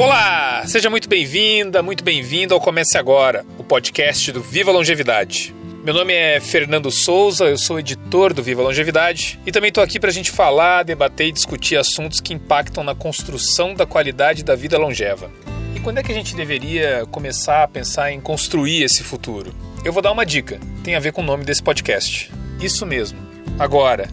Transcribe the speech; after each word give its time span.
Olá, 0.00 0.62
seja 0.66 0.88
muito 0.88 1.10
bem-vinda, 1.10 1.82
muito 1.82 2.02
bem-vindo 2.02 2.54
ao 2.54 2.60
Comece 2.60 2.96
Agora, 2.96 3.44
o 3.58 3.62
podcast 3.62 4.32
do 4.32 4.40
Viva 4.40 4.72
Longevidade. 4.72 5.54
Meu 5.84 5.92
nome 5.92 6.14
é 6.14 6.40
Fernando 6.40 6.90
Souza, 6.90 7.44
eu 7.44 7.58
sou 7.58 7.78
editor 7.78 8.32
do 8.32 8.42
Viva 8.42 8.62
Longevidade 8.62 9.38
e 9.44 9.52
também 9.52 9.68
estou 9.68 9.84
aqui 9.84 10.00
para 10.00 10.08
a 10.08 10.12
gente 10.12 10.30
falar, 10.30 10.84
debater 10.84 11.26
e 11.26 11.32
discutir 11.32 11.76
assuntos 11.76 12.18
que 12.18 12.32
impactam 12.32 12.82
na 12.82 12.94
construção 12.94 13.74
da 13.74 13.84
qualidade 13.84 14.42
da 14.42 14.56
vida 14.56 14.78
longeva. 14.78 15.30
E 15.76 15.80
quando 15.80 15.98
é 15.98 16.02
que 16.02 16.12
a 16.12 16.14
gente 16.14 16.34
deveria 16.34 17.04
começar 17.10 17.62
a 17.62 17.68
pensar 17.68 18.10
em 18.10 18.22
construir 18.22 18.82
esse 18.82 19.02
futuro? 19.02 19.54
Eu 19.84 19.92
vou 19.92 20.00
dar 20.00 20.12
uma 20.12 20.24
dica, 20.24 20.58
tem 20.82 20.94
a 20.94 21.00
ver 21.00 21.12
com 21.12 21.20
o 21.20 21.26
nome 21.26 21.44
desse 21.44 21.62
podcast. 21.62 22.32
Isso 22.58 22.86
mesmo, 22.86 23.18
agora. 23.58 24.08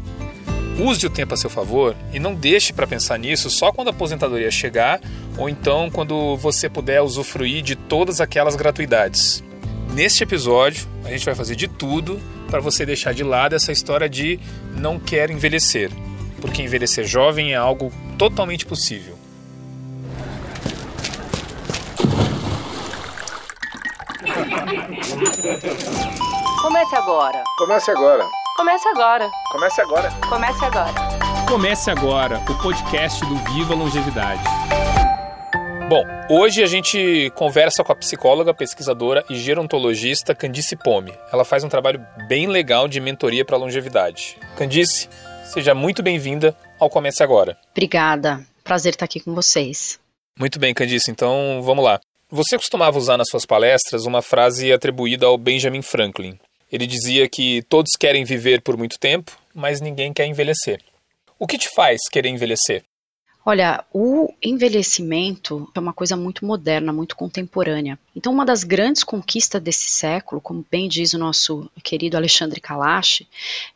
Use 0.80 1.06
o 1.08 1.10
tempo 1.10 1.34
a 1.34 1.38
seu 1.38 1.50
favor 1.50 1.96
e 2.14 2.20
não 2.20 2.36
deixe 2.36 2.72
para 2.72 2.86
pensar 2.86 3.18
nisso 3.18 3.50
só 3.50 3.72
quando 3.72 3.88
a 3.88 3.92
aposentadoria 3.92 4.52
chegar 4.52 5.02
ou 5.36 5.50
então 5.50 5.90
quando 5.90 6.38
você 6.38 6.70
puder 6.70 7.02
usufruir 7.02 7.64
de 7.64 7.76
todas 7.76 8.22
aquelas 8.22 8.56
gratuidades. 8.56 9.44
Neste 9.92 10.24
episódio, 10.24 10.88
a 11.04 11.10
gente 11.10 11.26
vai 11.26 11.34
fazer 11.34 11.56
de 11.56 11.68
tudo 11.68 12.20
para 12.48 12.60
você 12.60 12.86
deixar 12.86 13.14
de 13.14 13.24
lado 13.24 13.56
essa 13.56 13.72
história 13.72 14.08
de 14.08 14.40
não 14.76 15.00
quer 15.00 15.32
envelhecer, 15.32 15.90
porque 16.40 16.62
envelhecer 16.62 17.06
jovem 17.06 17.54
é 17.54 17.56
algo 17.56 17.92
totalmente 18.18 18.66
possível. 18.66 19.18
Comece 26.62 26.96
agora. 26.96 27.44
Comece 27.58 27.92
agora. 27.92 28.37
Comece 28.58 28.88
agora. 28.90 29.30
Comece 29.52 29.82
agora. 29.82 30.12
Comece 30.28 30.66
agora. 30.66 30.94
Comece 31.48 31.92
agora 31.92 32.40
o 32.50 32.60
podcast 32.60 33.24
do 33.24 33.36
Viva 33.54 33.76
Longevidade. 33.76 34.42
Bom, 35.88 36.04
hoje 36.28 36.64
a 36.64 36.66
gente 36.66 37.32
conversa 37.36 37.84
com 37.84 37.92
a 37.92 37.96
psicóloga, 37.96 38.56
pesquisadora 38.56 39.24
e 39.30 39.36
gerontologista 39.36 40.34
Candice 40.34 40.76
Pome. 40.76 41.14
Ela 41.32 41.46
faz 41.46 41.64
um 41.64 41.70
trabalho 41.70 42.04
bem 42.28 42.48
legal 42.48 42.88
de 42.88 43.00
mentoria 43.00 43.46
para 43.46 43.58
longevidade. 43.58 44.40
Candice, 44.58 45.08
seja 45.44 45.76
muito 45.76 46.02
bem-vinda 46.02 46.58
ao 46.80 46.90
Comece 46.90 47.22
Agora. 47.22 47.56
Obrigada. 47.70 48.44
Prazer 48.64 48.94
estar 48.94 49.06
aqui 49.06 49.20
com 49.20 49.36
vocês. 49.36 50.00
Muito 50.38 50.58
bem, 50.58 50.74
Candice. 50.74 51.12
Então, 51.12 51.62
vamos 51.62 51.86
lá. 51.86 52.00
Você 52.32 52.58
costumava 52.58 52.98
usar 52.98 53.18
nas 53.18 53.30
suas 53.30 53.46
palestras 53.46 54.08
uma 54.08 54.24
frase 54.24 54.74
atribuída 54.74 55.28
ao 55.28 55.38
Benjamin 55.38 55.84
Franklin. 55.84 56.40
Ele 56.72 56.86
dizia 56.86 57.28
que 57.30 57.62
todos 57.64 57.92
querem 57.98 58.24
viver 58.24 58.62
por 58.62 58.78
muito 58.78 59.00
tempo, 59.00 59.38
mas 59.54 59.82
ninguém 59.82 60.14
quer 60.14 60.26
envelhecer. 60.26 60.82
O 61.40 61.48
que 61.48 61.58
te 61.58 61.70
faz 61.74 62.02
querer 62.12 62.30
envelhecer? 62.30 62.84
Olha, 63.46 63.86
o 63.94 64.34
envelhecimento 64.44 65.72
é 65.74 65.80
uma 65.80 65.94
coisa 65.94 66.18
muito 66.18 66.46
moderna, 66.46 66.92
muito 66.92 67.16
contemporânea. 67.16 67.98
Então, 68.14 68.34
uma 68.34 68.46
das 68.46 68.66
grandes 68.66 69.06
conquistas 69.06 69.62
desse 69.62 69.90
século, 69.90 70.42
como 70.42 70.66
bem 70.70 70.90
diz 70.90 71.14
o 71.14 71.18
nosso 71.18 71.72
querido 71.82 72.18
Alexandre 72.18 72.60
Kalash, 72.60 73.26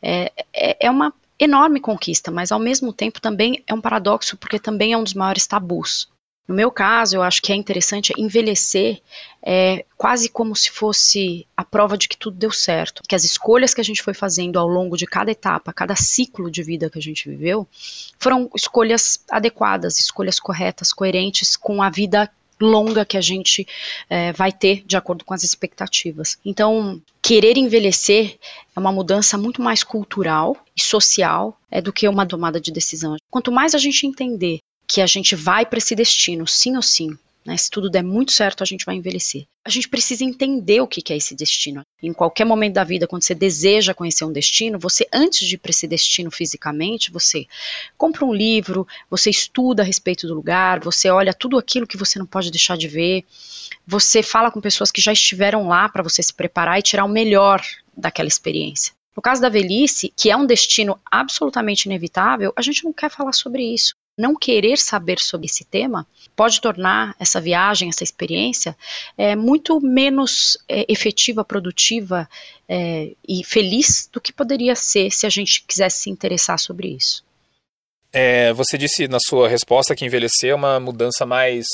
é, 0.01 0.29
é, 0.53 0.87
é 0.87 0.91
uma 0.91 1.13
enorme 1.39 1.79
conquista, 1.79 2.29
mas 2.29 2.51
ao 2.51 2.59
mesmo 2.59 2.91
tempo 2.91 3.21
também 3.21 3.63
é 3.65 3.73
um 3.73 3.79
paradoxo, 3.79 4.35
porque 4.35 4.59
também 4.59 4.91
é 4.91 4.97
um 4.97 5.03
dos 5.03 5.13
maiores 5.13 5.47
tabus. 5.47 6.09
No 6.51 6.57
meu 6.57 6.69
caso, 6.69 7.15
eu 7.15 7.23
acho 7.23 7.41
que 7.41 7.53
é 7.53 7.55
interessante 7.55 8.11
envelhecer 8.17 9.01
é, 9.41 9.85
quase 9.95 10.27
como 10.27 10.53
se 10.53 10.69
fosse 10.69 11.47
a 11.55 11.63
prova 11.63 11.97
de 11.97 12.09
que 12.09 12.17
tudo 12.17 12.35
deu 12.35 12.51
certo, 12.51 13.03
que 13.07 13.15
as 13.15 13.23
escolhas 13.23 13.73
que 13.73 13.79
a 13.79 13.83
gente 13.85 14.03
foi 14.03 14.13
fazendo 14.13 14.59
ao 14.59 14.67
longo 14.67 14.97
de 14.97 15.05
cada 15.05 15.31
etapa, 15.31 15.71
cada 15.71 15.95
ciclo 15.95 16.51
de 16.51 16.61
vida 16.61 16.89
que 16.89 16.99
a 16.99 17.01
gente 17.01 17.29
viveu, 17.29 17.65
foram 18.19 18.51
escolhas 18.53 19.23
adequadas, 19.31 19.97
escolhas 19.97 20.41
corretas, 20.41 20.91
coerentes 20.91 21.55
com 21.55 21.81
a 21.81 21.89
vida 21.89 22.29
longa 22.59 23.05
que 23.05 23.17
a 23.17 23.21
gente 23.21 23.65
é, 24.09 24.33
vai 24.33 24.51
ter 24.51 24.83
de 24.85 24.97
acordo 24.97 25.23
com 25.23 25.33
as 25.33 25.45
expectativas. 25.45 26.37
Então, 26.43 27.01
querer 27.21 27.55
envelhecer 27.57 28.37
é 28.75 28.79
uma 28.79 28.91
mudança 28.91 29.37
muito 29.37 29.61
mais 29.61 29.85
cultural 29.85 30.57
e 30.75 30.81
social 30.81 31.57
é, 31.71 31.81
do 31.81 31.93
que 31.93 32.09
uma 32.09 32.25
tomada 32.25 32.59
de 32.59 32.73
decisão. 32.73 33.15
Quanto 33.29 33.53
mais 33.53 33.73
a 33.73 33.77
gente 33.77 34.05
entender 34.05 34.59
que 34.91 34.99
a 34.99 35.05
gente 35.05 35.35
vai 35.37 35.65
para 35.65 35.77
esse 35.77 35.95
destino, 35.95 36.45
sim 36.45 36.75
ou 36.75 36.81
sim. 36.81 37.17
Né? 37.45 37.55
Se 37.55 37.71
tudo 37.71 37.89
der 37.89 38.03
muito 38.03 38.33
certo, 38.33 38.61
a 38.61 38.65
gente 38.65 38.85
vai 38.85 38.95
envelhecer. 38.95 39.45
A 39.65 39.69
gente 39.69 39.87
precisa 39.87 40.25
entender 40.25 40.81
o 40.81 40.87
que 40.87 41.13
é 41.13 41.15
esse 41.15 41.33
destino. 41.33 41.81
Em 42.03 42.11
qualquer 42.11 42.43
momento 42.43 42.73
da 42.73 42.83
vida, 42.83 43.07
quando 43.07 43.23
você 43.23 43.33
deseja 43.33 43.93
conhecer 43.93 44.25
um 44.25 44.33
destino, 44.33 44.77
você, 44.77 45.07
antes 45.13 45.47
de 45.47 45.55
ir 45.55 45.59
para 45.59 45.69
esse 45.69 45.87
destino 45.87 46.29
fisicamente, 46.29 47.09
você 47.09 47.47
compra 47.97 48.25
um 48.25 48.33
livro, 48.33 48.85
você 49.09 49.29
estuda 49.29 49.81
a 49.81 49.85
respeito 49.85 50.27
do 50.27 50.35
lugar, 50.35 50.81
você 50.81 51.09
olha 51.09 51.33
tudo 51.33 51.57
aquilo 51.57 51.87
que 51.87 51.97
você 51.97 52.19
não 52.19 52.25
pode 52.25 52.51
deixar 52.51 52.77
de 52.77 52.89
ver, 52.89 53.23
você 53.87 54.21
fala 54.21 54.51
com 54.51 54.59
pessoas 54.59 54.91
que 54.91 55.01
já 55.01 55.13
estiveram 55.13 55.69
lá 55.69 55.87
para 55.87 56.03
você 56.03 56.21
se 56.21 56.33
preparar 56.33 56.77
e 56.77 56.83
tirar 56.83 57.05
o 57.05 57.09
melhor 57.09 57.63
daquela 57.95 58.27
experiência. 58.27 58.93
No 59.15 59.21
caso 59.21 59.41
da 59.41 59.49
velhice, 59.49 60.13
que 60.15 60.29
é 60.29 60.35
um 60.35 60.45
destino 60.45 60.99
absolutamente 61.09 61.85
inevitável, 61.85 62.51
a 62.57 62.61
gente 62.61 62.83
não 62.83 62.91
quer 62.91 63.09
falar 63.09 63.33
sobre 63.33 63.63
isso 63.63 63.95
não 64.21 64.35
querer 64.35 64.77
saber 64.77 65.19
sobre 65.19 65.47
esse 65.47 65.65
tema 65.65 66.05
pode 66.35 66.61
tornar 66.61 67.15
essa 67.19 67.41
viagem, 67.41 67.89
essa 67.89 68.03
experiência, 68.03 68.77
é, 69.17 69.35
muito 69.35 69.81
menos 69.81 70.57
é, 70.69 70.85
efetiva, 70.87 71.43
produtiva 71.43 72.29
é, 72.69 73.11
e 73.27 73.43
feliz 73.43 74.07
do 74.13 74.21
que 74.21 74.31
poderia 74.31 74.75
ser 74.75 75.11
se 75.11 75.25
a 75.25 75.29
gente 75.29 75.63
quisesse 75.67 76.03
se 76.03 76.09
interessar 76.09 76.59
sobre 76.59 76.89
isso. 76.89 77.23
É, 78.13 78.53
você 78.53 78.77
disse 78.77 79.07
na 79.07 79.19
sua 79.19 79.49
resposta 79.49 79.95
que 79.95 80.05
envelhecer 80.05 80.51
é 80.51 80.55
uma 80.55 80.79
mudança 80.79 81.25
mais 81.25 81.65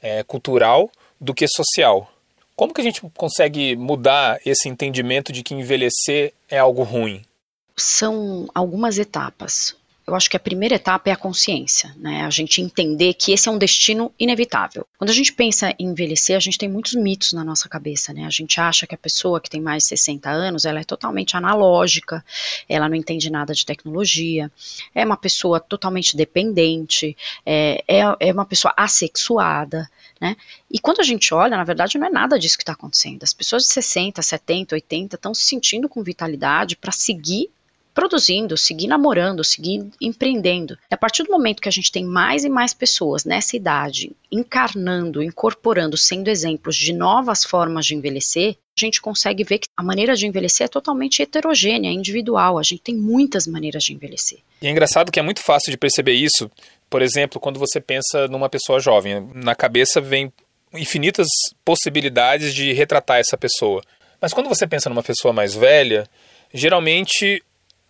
é, 0.00 0.22
cultural 0.22 0.90
do 1.20 1.34
que 1.34 1.46
social. 1.46 2.10
Como 2.56 2.72
que 2.72 2.80
a 2.80 2.84
gente 2.84 3.02
consegue 3.16 3.76
mudar 3.76 4.38
esse 4.46 4.68
entendimento 4.68 5.32
de 5.32 5.42
que 5.42 5.54
envelhecer 5.54 6.32
é 6.48 6.58
algo 6.58 6.82
ruim? 6.82 7.22
São 7.76 8.48
algumas 8.54 8.98
etapas 8.98 9.74
eu 10.06 10.14
acho 10.16 10.28
que 10.28 10.36
a 10.36 10.40
primeira 10.40 10.74
etapa 10.74 11.10
é 11.10 11.12
a 11.12 11.16
consciência, 11.16 11.94
né? 11.96 12.24
A 12.24 12.30
gente 12.30 12.60
entender 12.60 13.14
que 13.14 13.32
esse 13.32 13.48
é 13.48 13.52
um 13.52 13.58
destino 13.58 14.12
inevitável. 14.18 14.86
Quando 14.98 15.10
a 15.10 15.14
gente 15.14 15.32
pensa 15.32 15.72
em 15.78 15.90
envelhecer, 15.90 16.36
a 16.36 16.40
gente 16.40 16.58
tem 16.58 16.68
muitos 16.68 16.94
mitos 16.94 17.32
na 17.32 17.44
nossa 17.44 17.68
cabeça, 17.68 18.12
né? 18.12 18.26
A 18.26 18.30
gente 18.30 18.60
acha 18.60 18.86
que 18.86 18.94
a 18.94 18.98
pessoa 18.98 19.40
que 19.40 19.48
tem 19.48 19.60
mais 19.60 19.84
de 19.84 19.90
60 19.90 20.28
anos, 20.28 20.64
ela 20.64 20.80
é 20.80 20.84
totalmente 20.84 21.36
analógica, 21.36 22.24
ela 22.68 22.88
não 22.88 22.96
entende 22.96 23.30
nada 23.30 23.54
de 23.54 23.64
tecnologia, 23.64 24.50
é 24.92 25.04
uma 25.04 25.16
pessoa 25.16 25.60
totalmente 25.60 26.16
dependente, 26.16 27.16
é, 27.46 27.84
é, 27.86 28.00
é 28.18 28.32
uma 28.32 28.44
pessoa 28.44 28.74
assexuada, 28.76 29.88
né? 30.20 30.36
E 30.68 30.80
quando 30.80 31.00
a 31.00 31.04
gente 31.04 31.32
olha, 31.32 31.56
na 31.56 31.64
verdade, 31.64 31.96
não 31.96 32.06
é 32.08 32.10
nada 32.10 32.38
disso 32.38 32.56
que 32.56 32.64
está 32.64 32.72
acontecendo. 32.72 33.22
As 33.22 33.32
pessoas 33.32 33.62
de 33.62 33.68
60, 33.72 34.20
70, 34.20 34.74
80 34.74 35.14
estão 35.14 35.32
se 35.32 35.44
sentindo 35.44 35.88
com 35.88 36.02
vitalidade 36.02 36.76
para 36.76 36.90
seguir 36.90 37.50
produzindo, 37.94 38.56
seguir 38.56 38.86
namorando, 38.86 39.44
seguir 39.44 39.88
empreendendo. 40.00 40.78
E 40.90 40.94
a 40.94 40.96
partir 40.96 41.22
do 41.24 41.30
momento 41.30 41.60
que 41.60 41.68
a 41.68 41.72
gente 41.72 41.92
tem 41.92 42.04
mais 42.04 42.44
e 42.44 42.48
mais 42.48 42.72
pessoas 42.74 43.24
nessa 43.24 43.56
idade 43.56 44.12
encarnando, 44.30 45.22
incorporando, 45.22 45.96
sendo 45.96 46.28
exemplos 46.28 46.76
de 46.76 46.92
novas 46.92 47.44
formas 47.44 47.86
de 47.86 47.94
envelhecer, 47.94 48.56
a 48.76 48.80
gente 48.80 49.00
consegue 49.00 49.44
ver 49.44 49.58
que 49.58 49.68
a 49.76 49.82
maneira 49.82 50.16
de 50.16 50.26
envelhecer 50.26 50.64
é 50.64 50.68
totalmente 50.68 51.22
heterogênea, 51.22 51.90
individual. 51.90 52.58
A 52.58 52.62
gente 52.62 52.82
tem 52.82 52.94
muitas 52.94 53.46
maneiras 53.46 53.84
de 53.84 53.92
envelhecer. 53.92 54.38
E 54.60 54.66
é 54.66 54.70
engraçado 54.70 55.12
que 55.12 55.20
é 55.20 55.22
muito 55.22 55.40
fácil 55.40 55.70
de 55.70 55.76
perceber 55.76 56.14
isso. 56.14 56.50
Por 56.88 57.02
exemplo, 57.02 57.40
quando 57.40 57.58
você 57.58 57.80
pensa 57.80 58.26
numa 58.28 58.48
pessoa 58.48 58.80
jovem, 58.80 59.28
na 59.34 59.54
cabeça 59.54 60.00
vem 60.00 60.32
infinitas 60.74 61.26
possibilidades 61.64 62.54
de 62.54 62.72
retratar 62.72 63.18
essa 63.18 63.36
pessoa. 63.36 63.82
Mas 64.20 64.32
quando 64.32 64.48
você 64.48 64.66
pensa 64.66 64.88
numa 64.88 65.02
pessoa 65.02 65.32
mais 65.32 65.54
velha, 65.54 66.08
geralmente 66.54 67.42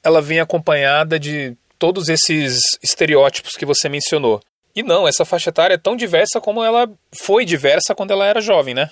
ela 0.02 0.20
vem 0.20 0.40
acompanhada 0.40 1.18
de 1.18 1.56
todos 1.78 2.08
esses 2.08 2.60
estereótipos 2.82 3.52
que 3.52 3.66
você 3.66 3.88
mencionou. 3.88 4.40
E 4.74 4.82
não, 4.82 5.06
essa 5.06 5.24
faixa 5.24 5.50
etária 5.50 5.74
é 5.74 5.78
tão 5.78 5.96
diversa 5.96 6.40
como 6.40 6.62
ela 6.62 6.90
foi 7.12 7.44
diversa 7.44 7.94
quando 7.94 8.12
ela 8.12 8.26
era 8.26 8.40
jovem, 8.40 8.74
né? 8.74 8.90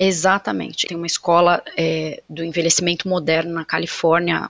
Exatamente. 0.00 0.86
Tem 0.86 0.96
uma 0.96 1.08
escola 1.08 1.60
é, 1.76 2.22
do 2.30 2.44
envelhecimento 2.44 3.08
moderno 3.08 3.52
na 3.52 3.64
Califórnia 3.64 4.48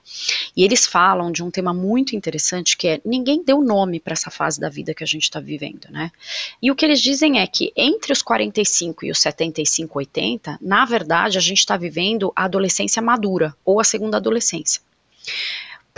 e 0.54 0.62
eles 0.62 0.86
falam 0.86 1.32
de 1.32 1.42
um 1.42 1.50
tema 1.50 1.72
muito 1.72 2.14
interessante 2.14 2.76
que 2.76 2.86
é 2.86 3.00
ninguém 3.02 3.42
deu 3.42 3.62
nome 3.62 3.98
para 3.98 4.12
essa 4.12 4.30
fase 4.30 4.60
da 4.60 4.68
vida 4.68 4.92
que 4.92 5.02
a 5.02 5.06
gente 5.06 5.22
está 5.22 5.40
vivendo, 5.40 5.88
né? 5.90 6.12
E 6.60 6.70
o 6.70 6.74
que 6.74 6.84
eles 6.84 7.00
dizem 7.00 7.40
é 7.40 7.46
que 7.46 7.72
entre 7.74 8.12
os 8.12 8.20
45 8.20 9.06
e 9.06 9.10
os 9.10 9.20
75, 9.20 9.98
80, 9.98 10.58
na 10.60 10.84
verdade 10.84 11.38
a 11.38 11.40
gente 11.40 11.60
está 11.60 11.78
vivendo 11.78 12.30
a 12.36 12.44
adolescência 12.44 13.00
madura 13.00 13.54
ou 13.64 13.80
a 13.80 13.84
segunda 13.84 14.18
adolescência. 14.18 14.82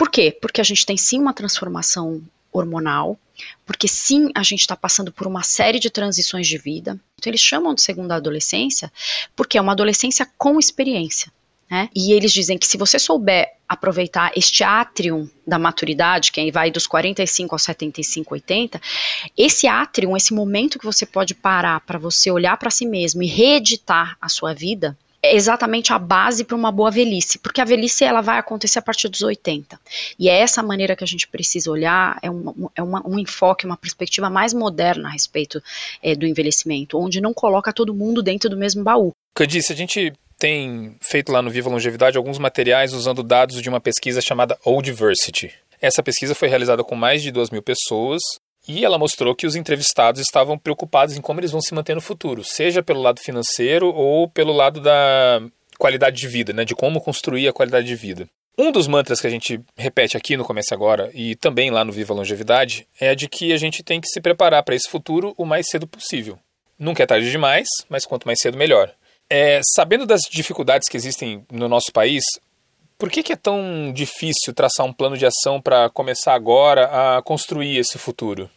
Por 0.01 0.09
quê? 0.09 0.35
Porque 0.41 0.59
a 0.59 0.63
gente 0.63 0.83
tem 0.83 0.97
sim 0.97 1.19
uma 1.19 1.31
transformação 1.31 2.23
hormonal, 2.51 3.19
porque 3.67 3.87
sim 3.87 4.31
a 4.33 4.41
gente 4.41 4.61
está 4.61 4.75
passando 4.75 5.11
por 5.11 5.27
uma 5.27 5.43
série 5.43 5.77
de 5.79 5.91
transições 5.91 6.47
de 6.47 6.57
vida. 6.57 6.99
Então 7.19 7.29
eles 7.29 7.39
chamam 7.39 7.75
de 7.75 7.83
segunda 7.83 8.15
adolescência 8.15 8.91
porque 9.35 9.59
é 9.59 9.61
uma 9.61 9.73
adolescência 9.73 10.27
com 10.39 10.57
experiência. 10.57 11.31
Né? 11.69 11.87
E 11.95 12.13
eles 12.13 12.31
dizem 12.33 12.57
que 12.57 12.65
se 12.65 12.79
você 12.79 12.97
souber 12.97 13.53
aproveitar 13.69 14.31
este 14.35 14.63
átrium 14.63 15.29
da 15.45 15.59
maturidade, 15.59 16.31
que 16.31 16.51
vai 16.51 16.71
dos 16.71 16.87
45 16.87 17.53
aos 17.53 17.61
75, 17.61 18.33
80, 18.33 18.81
esse 19.37 19.67
átrium, 19.67 20.17
esse 20.17 20.33
momento 20.33 20.79
que 20.79 20.85
você 20.85 21.05
pode 21.05 21.35
parar 21.35 21.79
para 21.81 21.99
você 21.99 22.31
olhar 22.31 22.57
para 22.57 22.71
si 22.71 22.87
mesmo 22.87 23.21
e 23.21 23.27
reeditar 23.27 24.17
a 24.19 24.27
sua 24.27 24.51
vida, 24.51 24.97
é 25.23 25.35
exatamente 25.35 25.93
a 25.93 25.99
base 25.99 26.43
para 26.43 26.55
uma 26.55 26.71
boa 26.71 26.89
velhice, 26.89 27.37
porque 27.37 27.61
a 27.61 27.65
velhice 27.65 28.03
ela 28.03 28.21
vai 28.21 28.39
acontecer 28.39 28.79
a 28.79 28.81
partir 28.81 29.07
dos 29.07 29.21
80. 29.21 29.79
E 30.17 30.27
é 30.27 30.39
essa 30.39 30.63
maneira 30.63 30.95
que 30.95 31.03
a 31.03 31.07
gente 31.07 31.27
precisa 31.27 31.69
olhar, 31.69 32.17
é, 32.21 32.29
uma, 32.29 32.53
é 32.75 32.81
uma, 32.81 33.07
um 33.07 33.19
enfoque, 33.19 33.65
uma 33.65 33.77
perspectiva 33.77 34.29
mais 34.29 34.53
moderna 34.53 35.09
a 35.09 35.11
respeito 35.11 35.61
é, 36.01 36.15
do 36.15 36.25
envelhecimento, 36.25 36.97
onde 36.97 37.21
não 37.21 37.33
coloca 37.33 37.71
todo 37.71 37.93
mundo 37.93 38.23
dentro 38.23 38.49
do 38.49 38.57
mesmo 38.57 38.83
baú. 38.83 39.11
Candice, 39.35 39.71
a 39.71 39.75
gente 39.75 40.13
tem 40.39 40.95
feito 40.99 41.31
lá 41.31 41.41
no 41.41 41.51
Viva 41.51 41.69
Longevidade 41.69 42.17
alguns 42.17 42.39
materiais 42.39 42.93
usando 42.93 43.21
dados 43.21 43.61
de 43.61 43.69
uma 43.69 43.79
pesquisa 43.79 44.21
chamada 44.21 44.57
Old 44.65 44.89
Diversity. 44.89 45.53
Essa 45.79 46.01
pesquisa 46.01 46.33
foi 46.33 46.47
realizada 46.47 46.83
com 46.83 46.95
mais 46.95 47.21
de 47.21 47.31
2 47.31 47.51
mil 47.51 47.61
pessoas 47.61 48.21
e 48.67 48.85
ela 48.85 48.97
mostrou 48.97 49.35
que 49.35 49.47
os 49.47 49.55
entrevistados 49.55 50.21
estavam 50.21 50.57
preocupados 50.57 51.15
em 51.15 51.21
como 51.21 51.39
eles 51.39 51.51
vão 51.51 51.61
se 51.61 51.73
manter 51.73 51.95
no 51.95 52.01
futuro, 52.01 52.43
seja 52.43 52.83
pelo 52.83 53.01
lado 53.01 53.19
financeiro 53.19 53.87
ou 53.93 54.29
pelo 54.29 54.53
lado 54.53 54.79
da 54.79 55.41
qualidade 55.77 56.17
de 56.17 56.27
vida, 56.27 56.53
né, 56.53 56.63
de 56.63 56.75
como 56.75 57.01
construir 57.01 57.47
a 57.47 57.53
qualidade 57.53 57.87
de 57.87 57.95
vida. 57.95 58.29
Um 58.57 58.71
dos 58.71 58.87
mantras 58.87 59.19
que 59.19 59.27
a 59.27 59.29
gente 59.29 59.59
repete 59.75 60.17
aqui 60.17 60.37
no 60.37 60.45
Comece 60.45 60.73
Agora 60.73 61.09
e 61.13 61.35
também 61.35 61.71
lá 61.71 61.83
no 61.83 61.91
Viva 61.91 62.13
Longevidade 62.13 62.87
é 62.99 63.15
de 63.15 63.27
que 63.27 63.53
a 63.53 63.57
gente 63.57 63.81
tem 63.81 63.99
que 63.99 64.07
se 64.07 64.21
preparar 64.21 64.61
para 64.63 64.75
esse 64.75 64.89
futuro 64.89 65.33
o 65.37 65.45
mais 65.45 65.67
cedo 65.67 65.87
possível. 65.87 66.37
Nunca 66.77 67.01
é 67.01 67.05
tarde 67.05 67.31
demais, 67.31 67.67
mas 67.89 68.05
quanto 68.05 68.25
mais 68.25 68.39
cedo, 68.41 68.57
melhor. 68.57 68.93
É, 69.29 69.61
sabendo 69.75 70.05
das 70.05 70.21
dificuldades 70.29 70.89
que 70.89 70.97
existem 70.97 71.45
no 71.49 71.69
nosso 71.69 71.91
país, 71.93 72.23
por 73.01 73.09
que, 73.09 73.23
que 73.23 73.33
é 73.33 73.35
tão 73.35 73.91
difícil 73.91 74.53
traçar 74.53 74.85
um 74.85 74.93
plano 74.93 75.17
de 75.17 75.25
ação 75.25 75.59
para 75.59 75.89
começar 75.89 76.35
agora 76.35 77.17
a 77.17 77.21
construir 77.23 77.75
esse 77.77 77.97
futuro? 77.97 78.47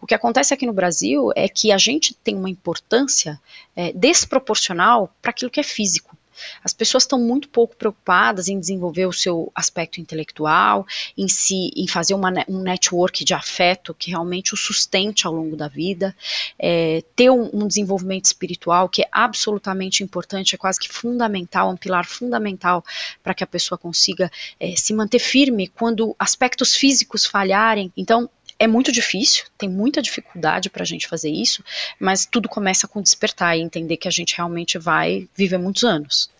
O 0.00 0.08
que 0.08 0.14
acontece 0.14 0.52
aqui 0.52 0.66
no 0.66 0.72
Brasil 0.72 1.30
é 1.36 1.48
que 1.48 1.70
a 1.70 1.78
gente 1.78 2.14
tem 2.14 2.34
uma 2.34 2.50
importância 2.50 3.40
é, 3.76 3.92
desproporcional 3.92 5.08
para 5.22 5.30
aquilo 5.30 5.52
que 5.52 5.60
é 5.60 5.62
físico. 5.62 6.16
As 6.62 6.72
pessoas 6.72 7.04
estão 7.04 7.18
muito 7.18 7.48
pouco 7.48 7.76
preocupadas 7.76 8.48
em 8.48 8.58
desenvolver 8.58 9.06
o 9.06 9.12
seu 9.12 9.50
aspecto 9.54 10.00
intelectual, 10.00 10.86
em 11.16 11.28
si, 11.28 11.70
em 11.76 11.86
fazer 11.86 12.14
uma, 12.14 12.32
um 12.48 12.60
network 12.60 13.24
de 13.24 13.34
afeto 13.34 13.94
que 13.94 14.10
realmente 14.10 14.54
o 14.54 14.56
sustente 14.56 15.26
ao 15.26 15.32
longo 15.32 15.56
da 15.56 15.68
vida, 15.68 16.14
é, 16.58 17.02
ter 17.14 17.30
um, 17.30 17.50
um, 17.52 17.66
desenvolvimento 17.66 18.26
espiritual 18.26 18.88
que 18.88 19.02
é 19.02 19.08
absolutamente 19.10 20.02
importante, 20.02 20.54
é 20.54 20.58
quase 20.58 20.78
que 20.80 20.88
fundamental, 20.88 21.70
um 21.70 21.76
pilar 21.76 22.06
fundamental 22.06 22.84
para 23.22 23.34
que 23.34 23.44
a 23.44 23.46
pessoa 23.46 23.78
consiga 23.78 24.30
é, 24.58 24.74
se 24.76 24.92
manter 24.94 25.18
firme 25.18 25.68
quando 25.68 26.14
aspectos 26.18 26.74
físicos 26.74 27.24
falharem. 27.24 27.92
Então, 27.96 28.28
é 28.64 28.66
muito 28.66 28.90
difícil, 28.90 29.44
tem 29.58 29.68
muita 29.68 30.00
dificuldade 30.00 30.70
para 30.70 30.82
a 30.82 30.86
gente 30.86 31.06
fazer 31.06 31.30
isso, 31.30 31.62
mas 32.00 32.26
tudo 32.26 32.48
começa 32.48 32.88
com 32.88 33.02
despertar 33.02 33.56
e 33.56 33.60
entender 33.60 33.96
que 33.96 34.08
a 34.08 34.10
gente 34.10 34.36
realmente 34.36 34.78
vai 34.78 35.28
viver 35.36 35.58
muitos 35.58 35.84
anos. 35.84 36.30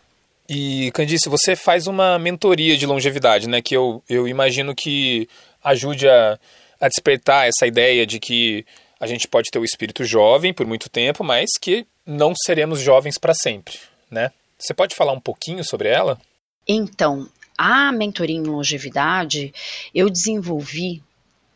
E, 0.48 0.90
Candice, 0.92 1.28
você 1.28 1.54
faz 1.54 1.86
uma 1.86 2.18
mentoria 2.18 2.76
de 2.76 2.86
longevidade, 2.86 3.48
né? 3.48 3.62
Que 3.62 3.76
eu, 3.76 4.02
eu 4.08 4.28
imagino 4.28 4.74
que 4.74 5.28
ajude 5.62 6.08
a, 6.08 6.38
a 6.80 6.88
despertar 6.88 7.46
essa 7.46 7.66
ideia 7.66 8.06
de 8.06 8.18
que 8.18 8.64
a 9.00 9.06
gente 9.06 9.26
pode 9.26 9.50
ter 9.50 9.58
o 9.58 9.64
espírito 9.64 10.04
jovem 10.04 10.52
por 10.52 10.66
muito 10.66 10.88
tempo, 10.88 11.24
mas 11.24 11.50
que 11.60 11.86
não 12.06 12.34
seremos 12.44 12.80
jovens 12.80 13.18
para 13.18 13.34
sempre, 13.34 13.74
né? 14.10 14.30
Você 14.58 14.74
pode 14.74 14.94
falar 14.94 15.12
um 15.12 15.20
pouquinho 15.20 15.64
sobre 15.64 15.88
ela? 15.88 16.18
Então, 16.66 17.28
a 17.56 17.92
mentoria 17.92 18.36
em 18.36 18.42
longevidade 18.42 19.52
eu 19.94 20.08
desenvolvi 20.10 21.02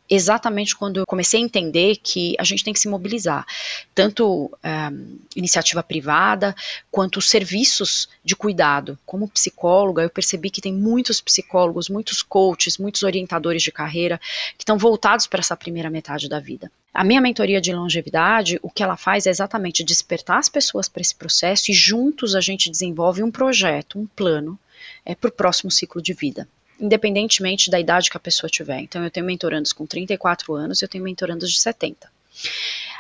exatamente 0.09 0.75
quando 0.75 1.01
eu 1.01 1.07
comecei 1.07 1.41
a 1.41 1.45
entender 1.45 1.97
que 1.97 2.35
a 2.39 2.45
gente 2.45 2.65
tem 2.65 2.73
que 2.73 2.81
se 2.81 2.89
mobilizar, 2.89 3.47
tanto 3.95 4.51
é, 4.63 4.89
iniciativa 5.37 5.83
privada 5.83 6.55
quanto 6.91 7.19
os 7.19 7.29
serviços 7.29 8.09
de 8.25 8.35
cuidado. 8.35 8.99
Como 9.05 9.29
psicóloga, 9.29 10.03
eu 10.03 10.11
percebi 10.11 10.51
que 10.51 10.61
tem 10.61 10.73
muitos 10.73 11.21
psicólogos, 11.21 11.89
muitos 11.89 12.23
coaches, 12.23 12.79
muitos 12.79 13.03
orientadores 13.03 13.63
de 13.63 13.71
carreira 13.71 14.19
que 14.57 14.63
estão 14.63 14.79
voltados 14.79 15.27
para 15.27 15.41
essa 15.41 15.57
primeira 15.57 15.91
metade 15.91 16.29
da 16.29 16.41
vida. 16.41 16.71
A 16.93 17.05
minha 17.05 17.21
mentoria 17.21 17.61
de 17.61 17.73
longevidade, 17.73 18.59
o 18.63 18.71
que 18.71 18.83
ela 18.83 18.97
faz 18.97 19.27
é 19.27 19.31
exatamente 19.31 19.85
despertar 19.85 20.39
as 20.39 20.49
pessoas 20.49 20.89
para 20.89 21.03
esse 21.03 21.15
processo 21.15 21.71
e 21.71 21.75
juntos 21.75 22.35
a 22.35 22.41
gente 22.41 22.71
desenvolve 22.71 23.23
um 23.23 23.31
projeto, 23.31 23.99
um 23.99 24.07
plano 24.07 24.59
é, 25.05 25.15
para 25.15 25.29
o 25.29 25.33
próximo 25.33 25.71
ciclo 25.71 26.01
de 26.01 26.13
vida 26.13 26.49
independentemente 26.81 27.71
da 27.71 27.81
idade 27.81 28.11
que 28.11 28.17
a 28.17 28.21
pessoa 28.21 28.51
tiver. 28.51 28.81
Então, 28.81 29.03
eu 29.03 29.11
tenho 29.11 29.27
mentorandos 29.27 29.73
com 29.73 29.87
34 29.87 30.55
anos, 30.55 30.83
eu 30.83 30.89
tenho 30.89 31.05
mentorandos 31.05 31.51
de 31.51 31.61
70. 31.61 32.11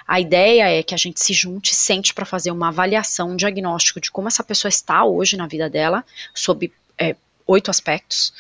A 0.06 0.20
ideia 0.20 0.70
é 0.70 0.82
que 0.82 0.94
a 0.94 0.98
gente 0.98 1.20
se 1.20 1.32
junte, 1.32 1.74
sente 1.74 2.14
para 2.14 2.24
fazer 2.24 2.50
uma 2.50 2.68
avaliação, 2.68 3.30
um 3.30 3.36
diagnóstico 3.36 4.00
de 4.00 4.10
como 4.10 4.26
essa 4.26 4.42
pessoa 4.42 4.70
está 4.70 5.04
hoje 5.04 5.36
na 5.36 5.46
vida 5.46 5.68
dela, 5.68 6.04
sob 6.34 6.72
é, 6.98 7.14
oito 7.46 7.70
aspectos, 7.70 8.32